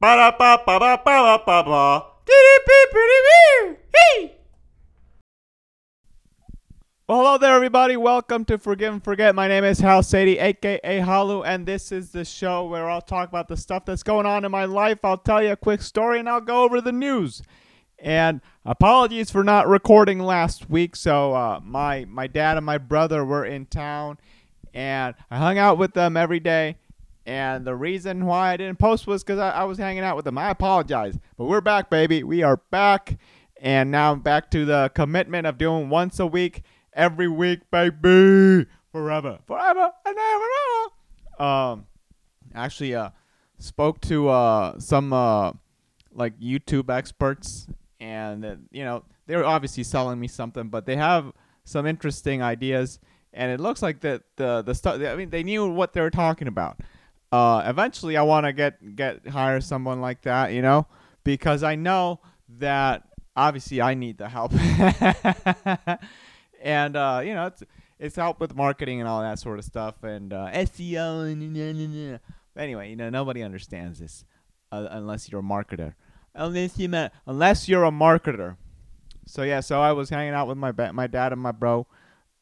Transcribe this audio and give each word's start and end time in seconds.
Ba 0.00 0.16
da 0.16 0.30
ba 0.30 0.56
ba 0.64 0.78
ba 0.78 0.96
ba 1.04 1.22
ba 1.22 1.42
ba 1.44 1.62
ba. 1.62 2.04
Hey. 3.94 4.32
Well, 7.06 7.18
hello 7.18 7.36
there, 7.36 7.54
everybody. 7.54 7.98
Welcome 7.98 8.46
to 8.46 8.56
Forgive 8.56 8.94
and 8.94 9.04
Forget. 9.04 9.34
My 9.34 9.46
name 9.46 9.62
is 9.62 9.80
Hal 9.80 10.02
Sadie, 10.02 10.38
aka 10.38 11.00
Khalu, 11.00 11.44
and 11.44 11.66
this 11.66 11.92
is 11.92 12.12
the 12.12 12.24
show 12.24 12.64
where 12.64 12.88
I'll 12.88 13.02
talk 13.02 13.28
about 13.28 13.48
the 13.48 13.58
stuff 13.58 13.84
that's 13.84 14.02
going 14.02 14.24
on 14.24 14.46
in 14.46 14.50
my 14.50 14.64
life. 14.64 15.04
I'll 15.04 15.18
tell 15.18 15.42
you 15.42 15.52
a 15.52 15.56
quick 15.56 15.82
story, 15.82 16.18
and 16.18 16.30
I'll 16.30 16.40
go 16.40 16.62
over 16.62 16.80
the 16.80 16.92
news. 16.92 17.42
And 17.98 18.40
apologies 18.64 19.30
for 19.30 19.44
not 19.44 19.68
recording 19.68 20.20
last 20.20 20.70
week. 20.70 20.96
So 20.96 21.34
uh, 21.34 21.60
my 21.62 22.06
my 22.06 22.26
dad 22.26 22.56
and 22.56 22.64
my 22.64 22.78
brother 22.78 23.22
were 23.22 23.44
in 23.44 23.66
town, 23.66 24.16
and 24.72 25.14
I 25.30 25.36
hung 25.36 25.58
out 25.58 25.76
with 25.76 25.92
them 25.92 26.16
every 26.16 26.40
day. 26.40 26.78
And 27.30 27.64
the 27.64 27.76
reason 27.76 28.26
why 28.26 28.50
I 28.50 28.56
didn't 28.56 28.80
post 28.80 29.06
was 29.06 29.22
because 29.22 29.38
I, 29.38 29.50
I 29.50 29.62
was 29.62 29.78
hanging 29.78 30.02
out 30.02 30.16
with 30.16 30.24
them. 30.24 30.36
I 30.36 30.50
apologize, 30.50 31.16
but 31.36 31.44
we're 31.44 31.60
back, 31.60 31.88
baby. 31.88 32.24
We 32.24 32.42
are 32.42 32.56
back, 32.72 33.20
and 33.60 33.92
now 33.92 34.10
I'm 34.10 34.18
back 34.18 34.50
to 34.50 34.64
the 34.64 34.90
commitment 34.96 35.46
of 35.46 35.56
doing 35.56 35.88
once 35.90 36.18
a 36.18 36.26
week, 36.26 36.62
every 36.92 37.28
week, 37.28 37.70
baby, 37.70 38.66
forever, 38.90 39.38
forever 39.46 39.92
and 40.04 40.16
ever. 40.18 41.48
Um, 41.48 41.86
actually, 42.52 42.96
uh, 42.96 43.10
spoke 43.58 44.00
to 44.00 44.28
uh 44.28 44.80
some 44.80 45.12
uh 45.12 45.52
like 46.12 46.36
YouTube 46.40 46.90
experts 46.90 47.68
and 48.00 48.44
uh, 48.44 48.56
you 48.72 48.82
know 48.82 49.04
they're 49.28 49.44
obviously 49.44 49.84
selling 49.84 50.18
me 50.18 50.26
something, 50.26 50.68
but 50.68 50.84
they 50.84 50.96
have 50.96 51.32
some 51.62 51.86
interesting 51.86 52.42
ideas, 52.42 52.98
and 53.32 53.52
it 53.52 53.60
looks 53.60 53.82
like 53.82 54.00
that 54.00 54.22
the 54.34 54.62
the 54.62 54.74
stuff. 54.74 55.00
I 55.00 55.14
mean, 55.14 55.30
they 55.30 55.44
knew 55.44 55.68
what 55.70 55.92
they 55.92 56.00
were 56.00 56.10
talking 56.10 56.48
about. 56.48 56.80
Uh, 57.32 57.62
eventually, 57.66 58.16
I 58.16 58.22
want 58.22 58.46
to 58.46 58.52
get 58.52 58.96
get 58.96 59.28
hire 59.28 59.60
someone 59.60 60.00
like 60.00 60.22
that, 60.22 60.52
you 60.52 60.62
know, 60.62 60.86
because 61.24 61.62
I 61.62 61.76
know 61.76 62.20
that 62.58 63.04
obviously 63.36 63.80
I 63.80 63.94
need 63.94 64.18
the 64.18 64.28
help, 64.28 64.52
and 66.62 66.96
uh, 66.96 67.22
you 67.24 67.34
know 67.34 67.46
it's 67.46 67.62
it's 67.98 68.16
help 68.16 68.40
with 68.40 68.56
marketing 68.56 69.00
and 69.00 69.08
all 69.08 69.22
that 69.22 69.38
sort 69.38 69.58
of 69.58 69.64
stuff, 69.64 70.02
and 70.02 70.32
uh, 70.32 70.50
SEO. 70.52 71.30
And 71.30 71.52
nah, 71.52 71.72
nah, 71.72 72.12
nah. 72.12 72.18
Anyway, 72.56 72.90
you 72.90 72.96
know 72.96 73.10
nobody 73.10 73.42
understands 73.42 74.00
this 74.00 74.24
uh, 74.72 74.88
unless 74.90 75.30
you're 75.30 75.40
a 75.40 75.44
marketer 75.44 75.94
unless 76.34 76.78
you 76.78 77.08
unless 77.26 77.68
you're 77.68 77.84
a 77.84 77.90
marketer. 77.90 78.56
So 79.26 79.42
yeah, 79.42 79.60
so 79.60 79.80
I 79.80 79.92
was 79.92 80.10
hanging 80.10 80.34
out 80.34 80.48
with 80.48 80.58
my 80.58 80.72
ba- 80.72 80.92
my 80.92 81.06
dad 81.06 81.32
and 81.32 81.40
my 81.40 81.52
bro 81.52 81.86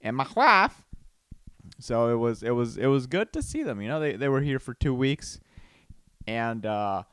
and 0.00 0.16
my 0.16 0.26
wife. 0.34 0.84
So 1.80 2.08
it 2.08 2.16
was 2.16 2.42
it 2.42 2.50
was 2.50 2.76
it 2.76 2.86
was 2.86 3.06
good 3.06 3.32
to 3.32 3.42
see 3.42 3.62
them. 3.62 3.80
You 3.80 3.88
know, 3.88 4.00
they 4.00 4.16
they 4.16 4.28
were 4.28 4.40
here 4.40 4.58
for 4.58 4.74
two 4.74 4.94
weeks, 4.94 5.40
and 6.26 6.66
uh, 6.66 7.04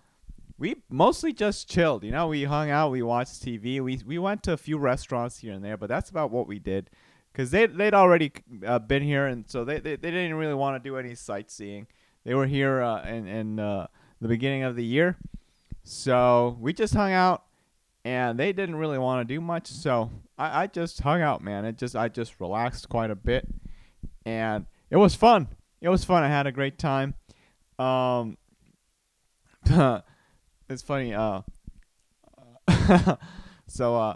we 0.57 0.77
mostly 0.89 1.33
just 1.33 1.69
chilled. 1.69 2.03
You 2.03 2.11
know, 2.11 2.27
we 2.27 2.45
hung 2.45 2.69
out, 2.71 2.91
we 2.91 3.01
watched 3.01 3.43
TV, 3.43 3.81
we 3.81 3.99
we 4.05 4.17
went 4.17 4.43
to 4.43 4.53
a 4.53 4.57
few 4.57 4.77
restaurants 4.77 5.39
here 5.39 5.53
and 5.53 5.63
there, 5.63 5.77
but 5.77 5.89
that's 5.89 6.09
about 6.09 6.31
what 6.31 6.47
we 6.47 6.59
did. 6.59 6.89
Cause 7.33 7.51
they 7.51 7.65
they'd 7.65 7.93
already 7.93 8.31
uh, 8.65 8.79
been 8.79 9.03
here, 9.03 9.27
and 9.27 9.43
so 9.49 9.65
they, 9.65 9.79
they 9.79 9.97
they 9.97 10.09
didn't 10.09 10.35
really 10.35 10.53
want 10.53 10.81
to 10.81 10.89
do 10.89 10.95
any 10.95 11.15
sightseeing. 11.15 11.85
They 12.23 12.33
were 12.33 12.47
here 12.47 12.81
uh, 12.81 13.03
in 13.03 13.27
in 13.27 13.59
uh, 13.59 13.87
the 14.21 14.29
beginning 14.29 14.63
of 14.63 14.77
the 14.77 14.85
year, 14.85 15.17
so 15.83 16.57
we 16.61 16.71
just 16.71 16.93
hung 16.93 17.11
out, 17.11 17.43
and 18.05 18.39
they 18.39 18.53
didn't 18.53 18.77
really 18.77 18.97
want 18.97 19.27
to 19.27 19.33
do 19.33 19.41
much. 19.41 19.67
So 19.67 20.11
I, 20.37 20.63
I 20.63 20.67
just 20.67 21.01
hung 21.01 21.21
out, 21.21 21.43
man. 21.43 21.65
It 21.65 21.77
just 21.77 21.95
I 21.95 22.07
just 22.07 22.39
relaxed 22.39 22.87
quite 22.87 23.11
a 23.11 23.15
bit, 23.15 23.45
and 24.25 24.65
it 24.89 24.97
was 24.97 25.15
fun. 25.15 25.47
It 25.81 25.89
was 25.89 26.03
fun. 26.03 26.23
I 26.23 26.27
had 26.27 26.47
a 26.47 26.51
great 26.51 26.77
time. 26.77 27.13
Um, 27.77 28.37
it's 30.69 30.81
funny. 30.81 31.13
Uh, 31.13 31.41
so 33.67 33.95
uh, 33.95 34.15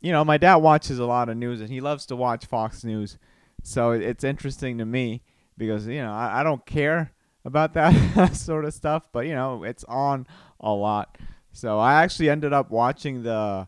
you 0.00 0.12
know, 0.12 0.24
my 0.24 0.38
dad 0.38 0.56
watches 0.56 0.98
a 0.98 1.06
lot 1.06 1.28
of 1.28 1.36
news, 1.36 1.60
and 1.60 1.70
he 1.70 1.80
loves 1.80 2.06
to 2.06 2.16
watch 2.16 2.46
Fox 2.46 2.84
News. 2.84 3.18
So 3.62 3.92
it's 3.92 4.24
interesting 4.24 4.78
to 4.78 4.84
me 4.84 5.22
because 5.56 5.86
you 5.86 6.02
know 6.02 6.12
I, 6.12 6.40
I 6.40 6.42
don't 6.42 6.64
care 6.66 7.12
about 7.44 7.74
that 7.74 8.36
sort 8.36 8.64
of 8.64 8.74
stuff, 8.74 9.08
but 9.12 9.26
you 9.26 9.34
know 9.34 9.64
it's 9.64 9.84
on 9.84 10.26
a 10.60 10.72
lot. 10.72 11.18
So 11.52 11.78
I 11.78 12.02
actually 12.02 12.28
ended 12.28 12.52
up 12.52 12.70
watching 12.70 13.22
the 13.22 13.66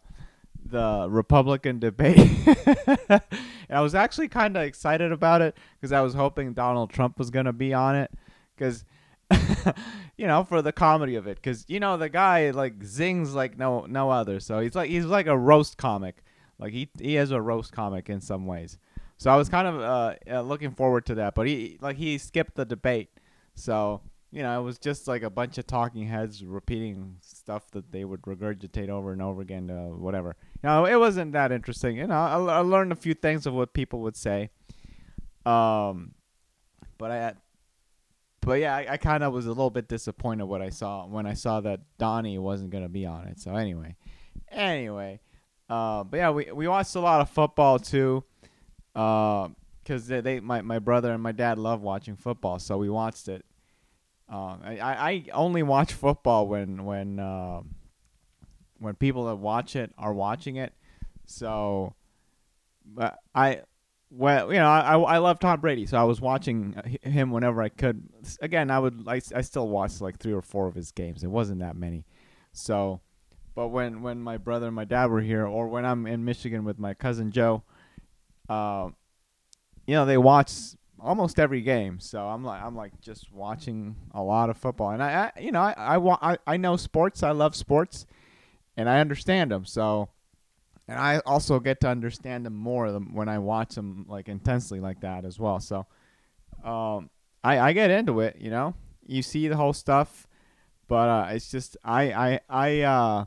the 0.70 1.06
Republican 1.08 1.78
debate. 1.78 2.18
and 3.08 3.20
I 3.70 3.80
was 3.80 3.94
actually 3.94 4.28
kind 4.28 4.56
of 4.56 4.62
excited 4.62 5.12
about 5.12 5.42
it 5.42 5.56
because 5.80 5.92
I 5.92 6.00
was 6.00 6.14
hoping 6.14 6.52
Donald 6.52 6.90
Trump 6.90 7.18
was 7.18 7.30
going 7.30 7.46
to 7.46 7.52
be 7.52 7.74
on 7.74 7.96
it 7.96 8.10
cuz 8.56 8.84
you 10.16 10.26
know, 10.26 10.42
for 10.42 10.62
the 10.62 10.72
comedy 10.72 11.14
of 11.14 11.26
it 11.26 11.42
cuz 11.42 11.64
you 11.68 11.80
know 11.80 11.96
the 11.96 12.08
guy 12.08 12.50
like 12.50 12.82
zings 12.82 13.34
like 13.34 13.58
no 13.58 13.86
no 13.86 14.10
other. 14.10 14.40
So 14.40 14.60
he's 14.60 14.74
like 14.74 14.90
he's 14.90 15.04
like 15.04 15.26
a 15.26 15.36
roast 15.36 15.76
comic. 15.76 16.22
Like 16.58 16.72
he 16.72 16.88
he 17.00 17.16
is 17.16 17.30
a 17.30 17.40
roast 17.40 17.72
comic 17.72 18.08
in 18.08 18.20
some 18.20 18.46
ways. 18.46 18.78
So 19.18 19.30
I 19.30 19.36
was 19.36 19.48
kind 19.48 19.66
of 19.66 19.80
uh, 19.80 20.14
uh, 20.30 20.40
looking 20.42 20.70
forward 20.70 21.04
to 21.06 21.16
that, 21.16 21.34
but 21.34 21.46
he 21.46 21.76
like 21.80 21.96
he 21.96 22.18
skipped 22.18 22.54
the 22.54 22.64
debate. 22.64 23.10
So 23.54 24.00
you 24.30 24.42
know, 24.42 24.60
it 24.60 24.62
was 24.62 24.78
just 24.78 25.08
like 25.08 25.22
a 25.22 25.30
bunch 25.30 25.56
of 25.56 25.66
talking 25.66 26.06
heads 26.06 26.44
repeating 26.44 27.16
stuff 27.20 27.70
that 27.70 27.92
they 27.92 28.04
would 28.04 28.22
regurgitate 28.22 28.90
over 28.90 29.12
and 29.12 29.22
over 29.22 29.40
again 29.40 29.68
to 29.68 29.74
whatever. 29.74 30.36
You 30.62 30.68
know, 30.68 30.84
it 30.84 30.96
wasn't 30.96 31.32
that 31.32 31.50
interesting. 31.50 31.96
You 31.96 32.06
know, 32.06 32.14
I, 32.14 32.36
I 32.38 32.58
learned 32.58 32.92
a 32.92 32.96
few 32.96 33.14
things 33.14 33.46
of 33.46 33.54
what 33.54 33.72
people 33.72 34.00
would 34.00 34.16
say. 34.16 34.50
Um, 35.46 36.12
but 36.98 37.10
I, 37.10 37.32
but 38.42 38.60
yeah, 38.60 38.76
I, 38.76 38.86
I 38.90 38.96
kind 38.98 39.24
of 39.24 39.32
was 39.32 39.46
a 39.46 39.50
little 39.50 39.70
bit 39.70 39.88
disappointed 39.88 40.44
what 40.44 40.60
I 40.60 40.70
saw 40.70 41.06
when 41.06 41.26
I 41.26 41.34
saw 41.34 41.60
that 41.62 41.80
Donnie 41.98 42.38
wasn't 42.38 42.70
gonna 42.70 42.88
be 42.88 43.06
on 43.06 43.28
it. 43.28 43.40
So 43.40 43.56
anyway, 43.56 43.96
anyway, 44.50 45.20
uh, 45.70 46.04
but 46.04 46.18
yeah, 46.18 46.30
we 46.30 46.52
we 46.52 46.68
watched 46.68 46.94
a 46.96 47.00
lot 47.00 47.22
of 47.22 47.30
football 47.30 47.78
too. 47.78 48.24
Uh, 48.94 49.48
because 49.82 50.06
they, 50.06 50.20
they 50.20 50.40
my, 50.40 50.60
my 50.60 50.78
brother 50.78 51.12
and 51.12 51.22
my 51.22 51.32
dad 51.32 51.58
love 51.58 51.80
watching 51.80 52.14
football, 52.14 52.58
so 52.58 52.76
we 52.76 52.90
watched 52.90 53.26
it. 53.26 53.42
Um, 54.28 54.60
I, 54.62 54.78
I 54.80 55.24
only 55.32 55.62
watch 55.62 55.94
football 55.94 56.46
when 56.46 56.84
when 56.84 57.18
uh, 57.18 57.62
when 58.78 58.94
people 58.94 59.26
that 59.26 59.36
watch 59.36 59.74
it 59.74 59.92
are 59.96 60.12
watching 60.12 60.56
it. 60.56 60.74
So, 61.24 61.94
but 62.84 63.18
I 63.34 63.62
well 64.10 64.52
you 64.52 64.58
know 64.58 64.68
I, 64.68 64.80
I 64.80 64.98
I 64.98 65.18
love 65.18 65.38
Tom 65.38 65.60
Brady, 65.60 65.86
so 65.86 65.96
I 65.96 66.04
was 66.04 66.20
watching 66.20 66.74
him 67.02 67.30
whenever 67.30 67.62
I 67.62 67.70
could. 67.70 68.02
Again, 68.42 68.70
I 68.70 68.78
would 68.78 69.04
I, 69.06 69.20
I 69.34 69.40
still 69.40 69.68
watched 69.68 70.02
like 70.02 70.18
three 70.18 70.34
or 70.34 70.42
four 70.42 70.66
of 70.66 70.74
his 70.74 70.92
games. 70.92 71.24
It 71.24 71.30
wasn't 71.30 71.60
that 71.60 71.76
many, 71.76 72.04
so. 72.52 73.00
But 73.54 73.68
when 73.68 74.02
when 74.02 74.22
my 74.22 74.36
brother 74.36 74.66
and 74.66 74.76
my 74.76 74.84
dad 74.84 75.06
were 75.06 75.20
here, 75.20 75.44
or 75.44 75.66
when 75.66 75.84
I'm 75.84 76.06
in 76.06 76.24
Michigan 76.24 76.64
with 76.64 76.78
my 76.78 76.94
cousin 76.94 77.32
Joe, 77.32 77.64
uh, 78.48 78.90
you 79.84 79.94
know 79.94 80.06
they 80.06 80.16
watch 80.16 80.52
almost 81.00 81.38
every 81.38 81.60
game. 81.60 82.00
So 82.00 82.26
I'm 82.26 82.44
like 82.44 82.62
I'm 82.62 82.76
like 82.76 83.00
just 83.00 83.32
watching 83.32 83.96
a 84.12 84.22
lot 84.22 84.50
of 84.50 84.56
football, 84.56 84.90
and 84.90 85.02
I, 85.02 85.30
I 85.36 85.40
you 85.40 85.52
know 85.52 85.60
I 85.60 85.72
I, 85.96 86.32
I 86.32 86.38
I 86.46 86.56
know 86.56 86.76
sports. 86.76 87.22
I 87.22 87.30
love 87.30 87.54
sports, 87.54 88.06
and 88.76 88.88
I 88.88 89.00
understand 89.00 89.50
them. 89.50 89.64
So, 89.64 90.08
and 90.86 90.98
I 90.98 91.18
also 91.26 91.60
get 91.60 91.80
to 91.80 91.88
understand 91.88 92.46
them 92.46 92.56
more 92.56 92.88
when 92.88 93.28
I 93.28 93.38
watch 93.38 93.74
them 93.74 94.06
like 94.08 94.28
intensely 94.28 94.80
like 94.80 95.00
that 95.00 95.24
as 95.24 95.38
well. 95.38 95.60
So, 95.60 95.86
um, 96.64 97.10
I 97.44 97.58
I 97.58 97.72
get 97.72 97.90
into 97.90 98.20
it. 98.20 98.36
You 98.38 98.50
know, 98.50 98.74
you 99.06 99.22
see 99.22 99.48
the 99.48 99.56
whole 99.56 99.72
stuff, 99.72 100.26
but 100.88 101.08
uh, 101.08 101.26
it's 101.30 101.50
just 101.50 101.76
I 101.84 102.12
I 102.12 102.40
I 102.48 102.80
uh 102.82 103.24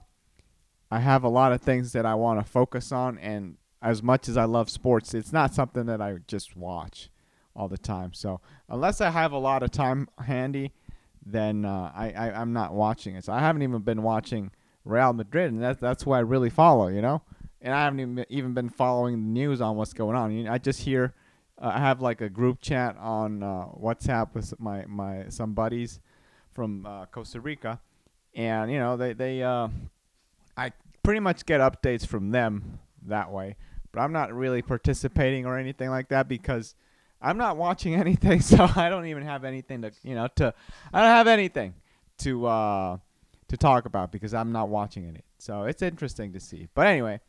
I 0.89 0.99
have 0.99 1.23
a 1.23 1.29
lot 1.29 1.53
of 1.53 1.61
things 1.61 1.93
that 1.93 2.05
I 2.05 2.15
want 2.15 2.39
to 2.43 2.51
focus 2.51 2.91
on, 2.91 3.17
and 3.17 3.57
as 3.81 4.03
much 4.03 4.29
as 4.29 4.37
I 4.37 4.43
love 4.43 4.69
sports, 4.69 5.13
it's 5.13 5.33
not 5.33 5.55
something 5.55 5.85
that 5.87 6.01
I 6.01 6.17
just 6.27 6.55
watch 6.55 7.09
all 7.55 7.67
the 7.67 7.77
time. 7.77 8.13
So 8.13 8.41
unless 8.69 9.01
I 9.01 9.09
have 9.09 9.31
a 9.31 9.37
lot 9.37 9.63
of 9.63 9.71
time 9.71 10.07
handy, 10.25 10.71
then 11.25 11.65
uh, 11.65 11.91
I, 11.93 12.11
I 12.11 12.41
I'm 12.41 12.53
not 12.53 12.73
watching 12.73 13.15
it. 13.15 13.25
So 13.25 13.33
I 13.33 13.39
haven't 13.39 13.61
even 13.61 13.81
been 13.81 14.01
watching 14.01 14.51
Real 14.85 15.13
Madrid, 15.13 15.51
and 15.51 15.61
that's 15.61 15.79
that's 15.79 16.03
who 16.03 16.11
I 16.11 16.19
really 16.19 16.49
follow, 16.49 16.87
you 16.87 17.01
know. 17.01 17.21
And 17.61 17.73
I 17.73 17.83
haven't 17.83 18.25
even 18.29 18.53
been 18.53 18.69
following 18.69 19.13
the 19.13 19.29
news 19.29 19.61
on 19.61 19.75
what's 19.75 19.93
going 19.93 20.15
on. 20.15 20.47
I 20.47 20.57
just 20.57 20.81
hear 20.81 21.13
uh, 21.61 21.71
I 21.75 21.79
have 21.79 22.01
like 22.01 22.21
a 22.21 22.29
group 22.29 22.59
chat 22.61 22.97
on 22.97 23.43
uh, 23.43 23.65
WhatsApp 23.79 24.33
with 24.33 24.59
my 24.59 24.85
my 24.87 25.25
some 25.29 25.53
buddies 25.53 25.99
from 26.53 26.85
uh, 26.85 27.05
Costa 27.05 27.39
Rica, 27.39 27.79
and 28.33 28.71
you 28.71 28.79
know 28.79 28.97
they 28.97 29.13
they 29.13 29.43
uh, 29.43 29.67
I 30.57 30.71
pretty 31.03 31.19
much 31.19 31.45
get 31.45 31.61
updates 31.61 32.05
from 32.05 32.31
them 32.31 32.79
that 33.05 33.31
way. 33.31 33.57
But 33.91 34.01
I'm 34.01 34.13
not 34.13 34.33
really 34.33 34.61
participating 34.61 35.45
or 35.45 35.57
anything 35.57 35.89
like 35.89 36.09
that 36.09 36.27
because 36.27 36.75
I'm 37.21 37.37
not 37.37 37.57
watching 37.57 37.95
anything, 38.05 38.41
so 38.41 38.67
I 38.75 38.89
don't 38.89 39.05
even 39.05 39.23
have 39.23 39.43
anything 39.43 39.81
to 39.83 39.91
you 40.03 40.15
know 40.15 40.27
to 40.35 40.53
I 40.93 41.01
don't 41.01 41.09
have 41.09 41.27
anything 41.27 41.73
to 42.19 42.45
uh 42.47 42.97
to 43.47 43.57
talk 43.57 43.85
about 43.85 44.11
because 44.11 44.33
I'm 44.33 44.51
not 44.51 44.69
watching 44.69 45.05
it. 45.05 45.25
So 45.37 45.63
it's 45.63 45.81
interesting 45.81 46.33
to 46.33 46.39
see. 46.39 46.67
But 46.73 46.87
anyway, 46.87 47.19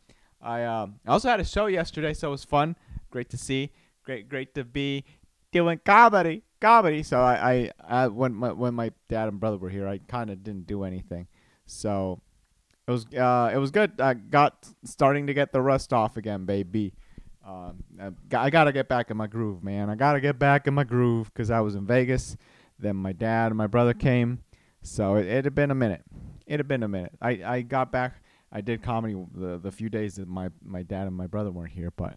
I 0.40 0.64
um 0.64 1.00
I 1.06 1.12
also 1.12 1.28
had 1.28 1.40
a 1.40 1.44
show 1.44 1.66
yesterday, 1.66 2.14
so 2.14 2.28
it 2.28 2.32
was 2.32 2.44
fun. 2.44 2.76
Great 3.10 3.30
to 3.30 3.36
see. 3.36 3.70
Great 4.04 4.28
great 4.28 4.54
to 4.54 4.64
be 4.64 5.04
doing 5.52 5.80
comedy. 5.84 6.42
comedy. 6.60 7.02
So 7.02 7.20
I, 7.20 7.52
I, 7.52 7.70
I 8.04 8.06
when 8.08 8.34
my 8.34 8.52
when 8.52 8.74
my 8.74 8.92
dad 9.08 9.28
and 9.28 9.38
brother 9.38 9.58
were 9.58 9.70
here, 9.70 9.86
I 9.86 9.98
kind 9.98 10.30
of 10.30 10.42
didn't 10.42 10.66
do 10.66 10.84
anything. 10.84 11.28
So 11.66 12.20
it 12.86 12.90
was 12.90 13.06
uh 13.14 13.50
it 13.54 13.58
was 13.58 13.70
good. 13.70 14.00
I 14.00 14.14
got 14.14 14.68
starting 14.84 15.26
to 15.28 15.34
get 15.34 15.52
the 15.52 15.62
rust 15.62 15.92
off 15.92 16.16
again, 16.16 16.44
baby. 16.44 16.94
Um, 17.44 17.82
I, 18.00 18.10
I 18.36 18.50
gotta 18.50 18.72
get 18.72 18.88
back 18.88 19.10
in 19.10 19.16
my 19.16 19.26
groove, 19.26 19.64
man. 19.64 19.90
I 19.90 19.94
gotta 19.94 20.20
get 20.20 20.38
back 20.38 20.66
in 20.66 20.74
my 20.74 20.84
groove 20.84 21.32
because 21.32 21.50
I 21.50 21.60
was 21.60 21.74
in 21.74 21.86
Vegas. 21.86 22.36
Then 22.78 22.96
my 22.96 23.12
dad 23.12 23.46
and 23.46 23.56
my 23.56 23.66
brother 23.66 23.94
came, 23.94 24.42
so 24.82 25.16
it, 25.16 25.26
it 25.26 25.44
had 25.44 25.54
been 25.54 25.70
a 25.70 25.74
minute. 25.74 26.02
It 26.46 26.58
had 26.58 26.68
been 26.68 26.82
a 26.82 26.88
minute. 26.88 27.12
I, 27.20 27.40
I 27.44 27.62
got 27.62 27.90
back. 27.90 28.22
I 28.52 28.60
did 28.60 28.82
comedy 28.82 29.16
the 29.34 29.58
the 29.58 29.72
few 29.72 29.88
days 29.88 30.16
that 30.16 30.28
my 30.28 30.50
my 30.62 30.82
dad 30.82 31.06
and 31.06 31.16
my 31.16 31.26
brother 31.26 31.50
weren't 31.50 31.72
here, 31.72 31.92
but, 31.96 32.16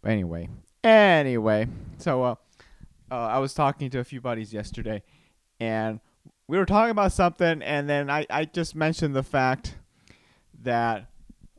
but 0.00 0.12
anyway, 0.12 0.48
anyway. 0.82 1.68
So 1.98 2.22
uh, 2.22 2.34
uh, 3.10 3.14
I 3.14 3.38
was 3.38 3.54
talking 3.54 3.90
to 3.90 3.98
a 3.98 4.04
few 4.04 4.20
buddies 4.20 4.52
yesterday, 4.52 5.02
and 5.60 6.00
we 6.46 6.58
were 6.58 6.66
talking 6.66 6.90
about 6.90 7.12
something, 7.12 7.62
and 7.62 7.88
then 7.88 8.08
I 8.08 8.26
I 8.30 8.44
just 8.44 8.74
mentioned 8.74 9.14
the 9.14 9.22
fact 9.22 9.76
that 10.62 11.10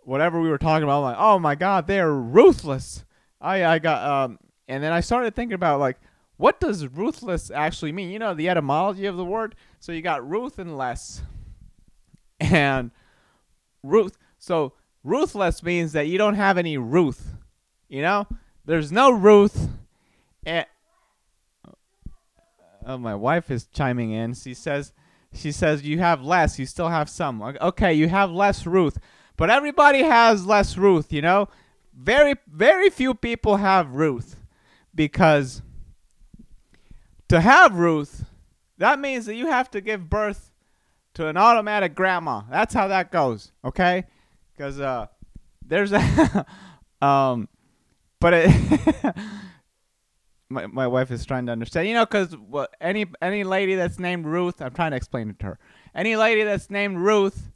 whatever 0.05 0.39
we 0.39 0.49
were 0.49 0.57
talking 0.57 0.83
about, 0.83 0.99
I'm 0.99 1.03
like, 1.03 1.17
oh 1.19 1.39
my 1.39 1.55
god, 1.55 1.87
they're 1.87 2.13
ruthless. 2.13 3.03
I 3.41 3.65
I 3.65 3.79
got 3.79 4.07
um, 4.07 4.39
and 4.67 4.83
then 4.83 4.91
I 4.91 5.01
started 5.01 5.35
thinking 5.35 5.55
about 5.55 5.79
like, 5.79 5.97
what 6.37 6.59
does 6.59 6.87
ruthless 6.87 7.51
actually 7.51 7.91
mean? 7.91 8.09
You 8.09 8.19
know, 8.19 8.33
the 8.33 8.49
etymology 8.49 9.05
of 9.05 9.17
the 9.17 9.25
word. 9.25 9.55
So 9.79 9.91
you 9.91 10.01
got 10.01 10.27
ruth 10.27 10.59
and 10.59 10.77
less, 10.77 11.21
and 12.39 12.91
ruth. 13.83 14.17
So 14.37 14.73
ruthless 15.03 15.63
means 15.63 15.93
that 15.93 16.07
you 16.07 16.17
don't 16.17 16.35
have 16.35 16.57
any 16.57 16.77
ruth. 16.77 17.33
You 17.87 18.01
know, 18.01 18.27
there's 18.65 18.91
no 18.91 19.11
ruth. 19.11 19.69
And 20.45 20.65
oh, 22.85 22.97
my 22.97 23.15
wife 23.15 23.49
is 23.49 23.65
chiming 23.65 24.11
in. 24.11 24.33
She 24.33 24.53
says. 24.53 24.93
She 25.33 25.51
says 25.51 25.83
you 25.83 25.99
have 25.99 26.21
less, 26.21 26.57
you 26.57 26.65
still 26.65 26.87
have 26.87 27.09
some. 27.09 27.41
Okay, 27.41 27.93
you 27.93 28.07
have 28.07 28.31
less 28.31 28.65
Ruth. 28.65 28.97
But 29.37 29.49
everybody 29.49 30.03
has 30.03 30.45
less 30.45 30.77
Ruth, 30.77 31.11
you 31.11 31.21
know? 31.21 31.49
Very 31.93 32.35
very 32.47 32.89
few 32.89 33.13
people 33.13 33.57
have 33.57 33.95
Ruth 33.95 34.37
because 34.93 35.61
to 37.29 37.41
have 37.41 37.75
Ruth, 37.75 38.25
that 38.77 38.99
means 38.99 39.25
that 39.25 39.35
you 39.35 39.47
have 39.47 39.71
to 39.71 39.81
give 39.81 40.09
birth 40.09 40.51
to 41.15 41.27
an 41.27 41.37
automatic 41.37 41.95
grandma. 41.95 42.41
That's 42.49 42.73
how 42.73 42.87
that 42.89 43.11
goes, 43.11 43.51
okay? 43.63 44.05
Cuz 44.57 44.79
uh 44.79 45.07
there's 45.65 45.93
a 45.93 46.45
um 47.01 47.47
but 48.19 48.33
it 48.33 49.15
my 50.49 50.67
my 50.67 50.87
wife 50.87 51.11
is 51.11 51.25
trying 51.25 51.45
to 51.45 51.51
understand. 51.51 51.87
You 51.87 51.93
know, 51.93 52.05
because 52.05 52.35
what 52.35 52.75
any 52.79 53.05
any 53.21 53.43
lady 53.43 53.75
that's 53.75 53.99
named 53.99 54.25
Ruth, 54.25 54.61
I'm 54.61 54.73
trying 54.73 54.91
to 54.91 54.97
explain 54.97 55.29
it 55.29 55.39
to 55.39 55.45
her. 55.47 55.59
Any 55.93 56.15
lady 56.15 56.43
that's 56.43 56.69
named 56.69 56.97
Ruth 56.99 57.51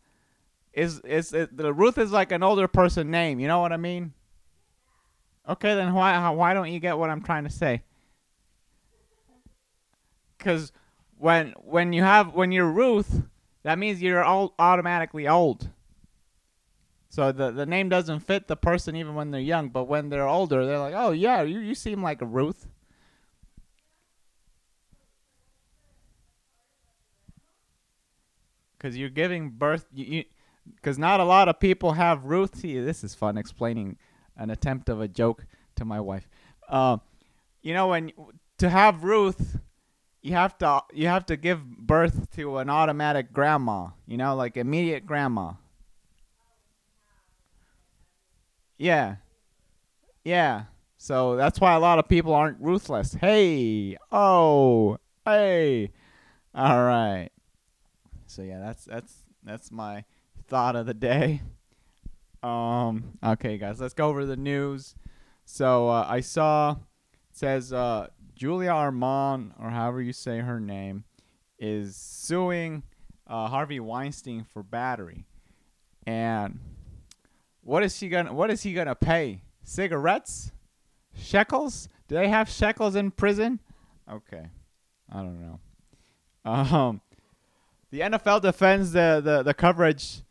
is 0.80 1.00
is, 1.02 1.34
is 1.34 1.50
the 1.52 1.74
Ruth 1.74 1.98
is 1.98 2.12
like 2.12 2.31
an 2.31 2.44
older 2.44 2.68
person 2.68 3.12
name. 3.12 3.40
You 3.40 3.48
know 3.48 3.60
what 3.60 3.74
I 3.74 3.78
mean? 3.78 4.14
Okay, 5.48 5.76
then 5.76 5.94
why 5.94 6.30
why 6.30 6.54
don't 6.54 6.72
you 6.72 6.80
get 6.80 6.98
what 6.98 7.10
I'm 7.10 7.22
trying 7.22 7.44
to 7.44 7.50
say? 7.50 7.84
Because 10.38 10.72
when 11.18 11.54
when 11.58 11.92
you 11.94 12.04
have 12.04 12.34
when 12.34 12.52
you're 12.52 12.72
Ruth, 12.72 13.24
that 13.64 13.78
means 13.78 14.02
you're 14.02 14.24
all 14.24 14.54
automatically 14.58 15.28
old. 15.28 15.70
So 17.10 17.31
the 17.31 17.52
the 17.52 17.66
name 17.66 17.90
doesn't 17.90 18.20
fit 18.20 18.48
the 18.48 18.56
person 18.56 18.96
even 18.96 19.16
when 19.16 19.31
they're 19.31 19.42
young, 19.42 19.70
but 19.70 19.86
when 19.86 20.10
they're 20.10 20.28
older, 20.28 20.66
they're 20.66 20.80
like, 20.80 20.94
oh 20.96 21.12
yeah, 21.12 21.42
you 21.42 21.60
you 21.60 21.76
seem 21.76 22.02
like 22.02 22.22
a 22.22 22.26
Ruth. 22.26 22.68
Because 28.78 28.96
you're 28.96 29.10
giving 29.10 29.50
birth, 29.50 29.86
you, 29.94 30.06
you 30.06 30.24
because 30.75 30.97
not 30.97 31.19
a 31.19 31.23
lot 31.23 31.50
of 31.50 31.59
people 31.59 31.94
have 31.94 32.25
Ruth. 32.25 32.57
See, 32.57 32.79
this 32.79 33.03
is 33.03 33.15
fun 33.15 33.38
explaining 33.38 33.97
an 34.38 34.50
attempt 34.50 34.89
of 34.89 35.01
a 35.01 35.07
joke 35.07 35.45
to 35.75 35.85
my 35.85 36.00
wife. 36.00 36.29
Uh, 36.67 36.97
you 37.61 37.73
know, 37.73 37.89
when 37.89 38.11
to 38.57 38.69
have 38.69 39.03
Ruth, 39.03 39.59
you 40.21 40.33
have 40.33 40.57
to 40.59 40.81
you 40.94 41.07
have 41.07 41.25
to 41.27 41.38
give 41.38 41.65
birth 41.65 42.31
to 42.35 42.57
an 42.57 42.69
automatic 42.69 43.33
grandma. 43.33 43.89
You 44.06 44.17
know, 44.17 44.35
like 44.35 44.57
immediate 44.57 45.06
grandma. 45.06 45.53
Yeah, 48.77 49.17
yeah. 50.23 50.63
So 50.97 51.35
that's 51.35 51.59
why 51.59 51.73
a 51.75 51.79
lot 51.79 52.00
of 52.00 52.07
people 52.07 52.33
aren't 52.33 52.59
ruthless. 52.59 53.13
Hey, 53.13 53.97
oh, 54.11 54.97
hey. 55.25 55.91
All 56.53 56.83
right. 56.83 57.29
So 58.25 58.41
yeah, 58.41 58.59
that's 58.59 58.85
that's 58.85 59.23
that's 59.44 59.71
my 59.71 60.03
thought 60.50 60.75
of 60.75 60.88
the 60.88 60.94
day. 60.94 61.42
Um, 62.42 63.18
okay, 63.24 63.57
guys, 63.57 63.80
let's 63.80 63.94
go 63.94 64.07
over 64.07 64.25
the 64.25 64.36
news. 64.36 64.96
So 65.46 65.90
uh, 65.90 66.06
I 66.07 66.22
saw 66.22 66.78
says 67.31 67.72
uh, 67.72 68.07
Julia 68.36 68.74
Ormond, 68.74 69.54
or 69.62 69.69
however 69.69 70.01
you 70.01 70.12
say 70.12 70.40
her 70.40 70.60
name, 70.60 71.04
is 71.57 71.96
suing 71.96 72.84
uh, 73.28 73.48
Harvey 73.48 73.80
Weinstein 73.80 74.44
for 74.44 74.63
battery, 74.63 75.25
and 76.07 76.60
what 77.62 77.84
is 77.84 77.95
she 77.95 78.10
gonna? 78.10 78.34
What 78.34 78.50
is 78.50 78.63
he 78.63 78.74
gonna 78.74 78.95
pay? 78.95 79.42
Cigarettes? 79.63 80.52
Shekels? 81.16 81.90
Do 82.07 82.16
they 82.16 82.30
have 82.30 82.50
shekels 82.50 82.95
in 82.95 83.12
prison? 83.12 83.60
Okay, 84.12 84.48
I 85.12 85.18
don't 85.18 85.40
know. 85.40 85.60
Um, 86.45 87.02
the 87.92 88.00
NFL 88.00 88.42
defends 88.42 88.94
the 88.94 89.22
the, 89.24 89.44
the 89.44 89.54
coverage 89.54 90.22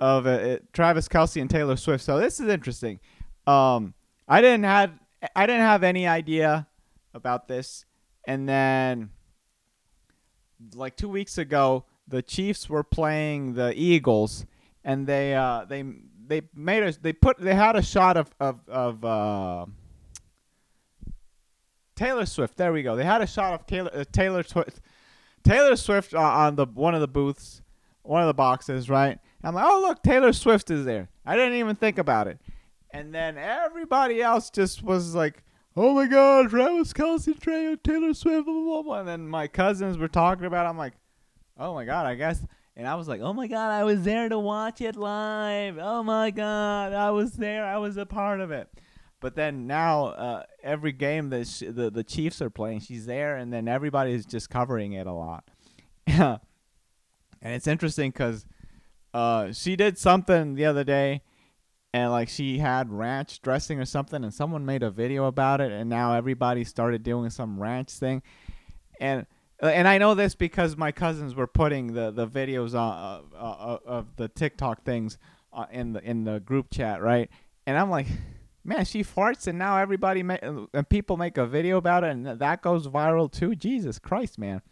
of 0.00 0.26
uh, 0.26 0.30
it, 0.30 0.72
Travis 0.72 1.08
Kelce 1.08 1.40
and 1.40 1.50
Taylor 1.50 1.76
Swift. 1.76 2.04
So 2.04 2.18
this 2.18 2.40
is 2.40 2.48
interesting. 2.48 3.00
Um, 3.46 3.94
I 4.26 4.40
didn't 4.40 4.64
had 4.64 4.98
I 5.34 5.46
didn't 5.46 5.62
have 5.62 5.82
any 5.82 6.06
idea 6.06 6.66
about 7.14 7.48
this, 7.48 7.84
and 8.26 8.48
then 8.48 9.10
like 10.74 10.96
two 10.96 11.08
weeks 11.08 11.38
ago, 11.38 11.84
the 12.06 12.22
Chiefs 12.22 12.68
were 12.68 12.84
playing 12.84 13.54
the 13.54 13.72
Eagles, 13.74 14.46
and 14.84 15.06
they 15.06 15.34
uh, 15.34 15.64
they 15.64 15.84
they 16.26 16.42
made 16.54 16.82
us 16.82 16.98
they 16.98 17.12
put 17.12 17.38
they 17.38 17.54
had 17.54 17.76
a 17.76 17.82
shot 17.82 18.16
of 18.16 18.30
of 18.38 18.60
of 18.68 19.04
uh, 19.04 19.66
Taylor 21.96 22.26
Swift. 22.26 22.56
There 22.56 22.72
we 22.72 22.82
go. 22.82 22.96
They 22.96 23.04
had 23.04 23.22
a 23.22 23.26
shot 23.26 23.54
of 23.54 23.66
Taylor 23.66 23.90
uh, 23.94 24.04
Taylor 24.12 24.42
Swift 24.42 24.80
Taylor 25.44 25.76
Swift 25.76 26.14
uh, 26.14 26.20
on 26.20 26.56
the 26.56 26.66
one 26.66 26.94
of 26.94 27.00
the 27.00 27.08
booths, 27.08 27.62
one 28.02 28.22
of 28.22 28.26
the 28.26 28.34
boxes, 28.34 28.90
right? 28.90 29.18
I'm 29.42 29.54
like, 29.54 29.64
oh 29.66 29.80
look, 29.80 30.02
Taylor 30.02 30.32
Swift 30.32 30.70
is 30.70 30.84
there. 30.84 31.08
I 31.24 31.36
didn't 31.36 31.58
even 31.58 31.76
think 31.76 31.98
about 31.98 32.26
it. 32.26 32.40
And 32.90 33.14
then 33.14 33.36
everybody 33.38 34.22
else 34.22 34.50
just 34.50 34.82
was 34.82 35.14
like, 35.14 35.42
oh 35.76 35.94
my 35.94 36.06
god, 36.06 36.50
Travis 36.50 36.92
Kelce, 36.92 37.38
Trey, 37.38 37.76
Taylor 37.76 38.14
Swift, 38.14 38.46
blah, 38.46 38.54
blah, 38.54 38.82
blah. 38.82 38.98
And 39.00 39.08
then 39.08 39.28
my 39.28 39.46
cousins 39.46 39.98
were 39.98 40.08
talking 40.08 40.46
about 40.46 40.66
it. 40.66 40.70
I'm 40.70 40.78
like, 40.78 40.94
oh 41.58 41.74
my 41.74 41.84
god, 41.84 42.06
I 42.06 42.14
guess. 42.14 42.44
And 42.76 42.86
I 42.86 42.94
was 42.94 43.08
like, 43.08 43.20
oh 43.20 43.32
my 43.32 43.46
god, 43.46 43.70
I 43.70 43.84
was 43.84 44.02
there 44.02 44.28
to 44.28 44.38
watch 44.38 44.80
it 44.80 44.96
live. 44.96 45.78
Oh 45.80 46.02
my 46.02 46.30
god, 46.30 46.92
I 46.92 47.10
was 47.10 47.32
there. 47.32 47.64
I 47.64 47.78
was 47.78 47.96
a 47.96 48.06
part 48.06 48.40
of 48.40 48.50
it. 48.50 48.68
But 49.20 49.34
then 49.34 49.66
now, 49.66 50.06
uh, 50.06 50.42
every 50.62 50.92
game 50.92 51.30
that 51.30 51.48
sh- 51.48 51.64
the 51.68 51.90
the 51.90 52.04
Chiefs 52.04 52.40
are 52.40 52.50
playing, 52.50 52.80
she's 52.80 53.06
there, 53.06 53.36
and 53.36 53.52
then 53.52 53.66
everybody's 53.66 54.24
just 54.24 54.48
covering 54.48 54.92
it 54.92 55.08
a 55.08 55.12
lot. 55.12 55.44
and 56.06 56.38
it's 57.42 57.66
interesting 57.66 58.10
because 58.10 58.46
uh, 59.14 59.52
she 59.52 59.76
did 59.76 59.98
something 59.98 60.54
the 60.54 60.66
other 60.66 60.84
day, 60.84 61.22
and 61.92 62.10
like 62.10 62.28
she 62.28 62.58
had 62.58 62.92
ranch 62.92 63.40
dressing 63.40 63.80
or 63.80 63.84
something, 63.84 64.22
and 64.22 64.32
someone 64.32 64.66
made 64.66 64.82
a 64.82 64.90
video 64.90 65.26
about 65.26 65.60
it, 65.60 65.72
and 65.72 65.88
now 65.88 66.14
everybody 66.14 66.64
started 66.64 67.02
doing 67.02 67.30
some 67.30 67.60
ranch 67.60 67.90
thing, 67.90 68.22
and 69.00 69.26
and 69.60 69.88
I 69.88 69.98
know 69.98 70.14
this 70.14 70.34
because 70.34 70.76
my 70.76 70.92
cousins 70.92 71.34
were 71.34 71.46
putting 71.46 71.94
the 71.94 72.10
the 72.10 72.26
videos 72.26 72.78
on 72.78 73.24
uh, 73.34 73.38
uh, 73.38 73.78
of 73.84 74.16
the 74.16 74.28
TikTok 74.28 74.84
things 74.84 75.18
uh, 75.52 75.66
in 75.72 75.92
the 75.94 76.02
in 76.02 76.24
the 76.24 76.40
group 76.40 76.70
chat, 76.70 77.02
right? 77.02 77.30
And 77.66 77.76
I'm 77.76 77.90
like, 77.90 78.06
man, 78.64 78.84
she 78.84 79.02
farts, 79.02 79.46
and 79.46 79.58
now 79.58 79.78
everybody 79.78 80.22
ma- 80.22 80.66
and 80.72 80.88
people 80.88 81.16
make 81.16 81.38
a 81.38 81.46
video 81.46 81.78
about 81.78 82.04
it, 82.04 82.10
and 82.10 82.26
that 82.26 82.62
goes 82.62 82.86
viral 82.86 83.32
too. 83.32 83.54
Jesus 83.54 83.98
Christ, 83.98 84.38
man, 84.38 84.62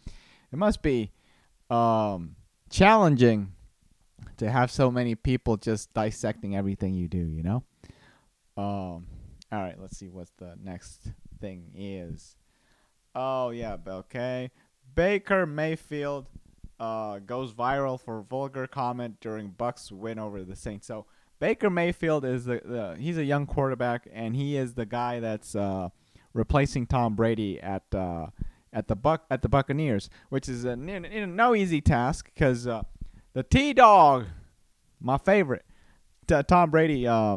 it 0.52 0.56
must 0.56 0.82
be 0.82 1.10
um, 1.70 2.36
challenging 2.70 3.52
to 4.38 4.50
have 4.50 4.70
so 4.70 4.90
many 4.90 5.14
people 5.14 5.56
just 5.56 5.92
dissecting 5.94 6.56
everything 6.56 6.94
you 6.94 7.08
do, 7.08 7.18
you 7.18 7.42
know? 7.42 7.64
Um 8.56 9.06
all 9.52 9.60
right, 9.60 9.80
let's 9.80 9.96
see 9.96 10.08
what 10.08 10.28
the 10.38 10.54
next 10.62 11.12
thing 11.40 11.70
is. 11.74 12.36
Oh 13.14 13.50
yeah, 13.50 13.76
okay. 13.86 14.50
Baker 14.94 15.46
Mayfield 15.46 16.26
uh, 16.78 17.18
goes 17.20 17.52
viral 17.52 18.00
for 18.00 18.22
vulgar 18.22 18.66
comment 18.66 19.16
during 19.20 19.48
Bucks 19.48 19.90
win 19.90 20.18
over 20.18 20.42
the 20.42 20.56
Saints. 20.56 20.86
So 20.86 21.06
Baker 21.38 21.70
Mayfield 21.70 22.24
is 22.24 22.44
the, 22.44 22.60
the 22.64 22.96
he's 22.98 23.18
a 23.18 23.24
young 23.24 23.46
quarterback 23.46 24.08
and 24.12 24.34
he 24.36 24.56
is 24.56 24.74
the 24.74 24.86
guy 24.86 25.20
that's 25.20 25.54
uh, 25.54 25.90
replacing 26.32 26.86
Tom 26.86 27.14
Brady 27.14 27.60
at 27.60 27.82
uh, 27.94 28.26
at 28.72 28.88
the 28.88 28.96
buck 28.96 29.24
at 29.30 29.42
the 29.42 29.48
Buccaneers, 29.48 30.10
which 30.28 30.48
is 30.48 30.64
a, 30.64 30.76
no 30.76 31.54
easy 31.54 31.80
task 31.80 32.30
because 32.34 32.66
uh, 32.66 32.82
the 33.36 33.42
T 33.42 33.74
Dog, 33.74 34.24
my 34.98 35.18
favorite, 35.18 35.66
T- 36.26 36.42
Tom 36.48 36.70
Brady, 36.70 37.06
uh, 37.06 37.36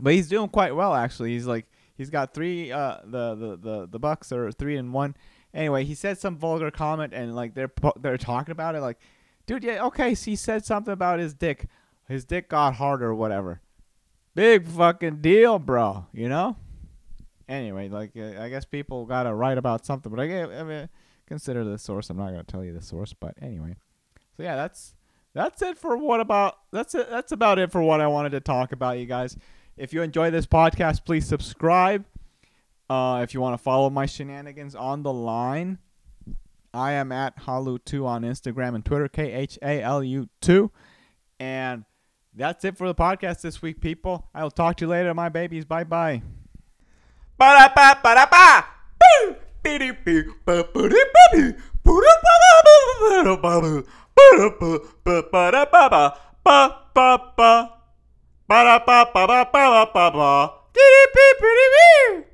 but 0.00 0.12
he's 0.12 0.28
doing 0.28 0.48
quite 0.48 0.76
well 0.76 0.94
actually. 0.94 1.32
He's 1.32 1.46
like 1.46 1.66
he's 1.96 2.10
got 2.10 2.32
three. 2.32 2.70
Uh, 2.70 2.98
the 3.04 3.34
the 3.34 3.56
the 3.56 3.88
the 3.90 3.98
Bucks 3.98 4.30
are 4.30 4.52
three 4.52 4.76
and 4.76 4.92
one. 4.94 5.16
Anyway, 5.52 5.84
he 5.84 5.96
said 5.96 6.16
some 6.16 6.36
vulgar 6.36 6.70
comment 6.70 7.12
and 7.12 7.34
like 7.34 7.54
they're 7.54 7.72
they're 7.98 8.18
talking 8.18 8.52
about 8.52 8.76
it 8.76 8.82
like, 8.82 8.98
dude, 9.46 9.64
yeah, 9.64 9.84
okay. 9.86 10.14
So 10.14 10.30
he 10.30 10.36
said 10.36 10.64
something 10.64 10.92
about 10.92 11.18
his 11.18 11.34
dick. 11.34 11.66
His 12.06 12.24
dick 12.24 12.48
got 12.48 12.76
harder 12.76 13.08
or 13.08 13.14
whatever. 13.16 13.62
Big 14.36 14.68
fucking 14.68 15.22
deal, 15.22 15.58
bro. 15.58 16.06
You 16.12 16.28
know. 16.28 16.56
Anyway, 17.48 17.88
like 17.88 18.12
uh, 18.16 18.40
I 18.40 18.48
guess 18.48 18.64
people 18.64 19.06
gotta 19.06 19.34
write 19.34 19.58
about 19.58 19.84
something, 19.84 20.14
but 20.14 20.20
I, 20.20 20.44
I 20.44 20.62
mean, 20.62 20.88
consider 21.26 21.64
the 21.64 21.78
source. 21.78 22.10
I'm 22.10 22.16
not 22.16 22.30
gonna 22.30 22.44
tell 22.44 22.64
you 22.64 22.72
the 22.72 22.80
source, 22.80 23.12
but 23.12 23.34
anyway. 23.42 23.74
So 24.36 24.44
yeah, 24.44 24.54
that's 24.54 24.94
that's 25.34 25.62
it 25.62 25.78
for 25.78 25.96
what 25.96 26.20
about 26.20 26.58
that's 26.72 26.94
it. 26.94 27.08
That's 27.10 27.32
about 27.32 27.58
it 27.58 27.70
for 27.70 27.82
what 27.82 28.00
I 28.00 28.06
wanted 28.06 28.30
to 28.30 28.40
talk 28.40 28.72
about, 28.72 28.98
you 28.98 29.06
guys. 29.06 29.36
If 29.76 29.92
you 29.92 30.02
enjoy 30.02 30.30
this 30.30 30.46
podcast, 30.46 31.04
please 31.04 31.26
subscribe. 31.26 32.04
Uh, 32.88 33.20
if 33.22 33.32
you 33.32 33.40
want 33.40 33.54
to 33.54 33.62
follow 33.62 33.88
my 33.88 34.06
shenanigans 34.06 34.74
on 34.74 35.02
the 35.02 35.12
line, 35.12 35.78
I 36.74 36.92
am 36.92 37.12
at 37.12 37.38
Khalu2 37.40 38.04
on 38.04 38.22
Instagram 38.22 38.74
and 38.74 38.84
Twitter, 38.84 39.08
K 39.08 39.32
H 39.32 39.58
A 39.62 39.80
L 39.80 40.02
U 40.02 40.28
2. 40.40 40.70
And 41.38 41.84
that's 42.34 42.64
it 42.64 42.76
for 42.76 42.86
the 42.86 42.94
podcast 42.94 43.40
this 43.40 43.62
week, 43.62 43.80
people. 43.80 44.28
I 44.34 44.42
will 44.42 44.50
talk 44.50 44.76
to 44.78 44.84
you 44.84 44.88
later, 44.88 45.14
my 45.14 45.28
babies. 45.28 45.64
Bye 45.64 45.84
bye. 45.84 46.22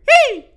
Hey! 0.08 0.55